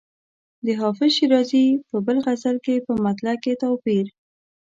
[0.65, 4.05] د حافظ شیرازي په بل غزل کې په مطلع کې توپیر.